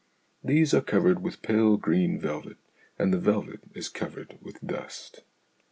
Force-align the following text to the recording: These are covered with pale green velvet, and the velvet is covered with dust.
These 0.43 0.73
are 0.73 0.81
covered 0.81 1.21
with 1.21 1.43
pale 1.43 1.77
green 1.77 2.19
velvet, 2.19 2.57
and 2.97 3.13
the 3.13 3.19
velvet 3.19 3.59
is 3.75 3.87
covered 3.87 4.39
with 4.41 4.59
dust. 4.65 5.21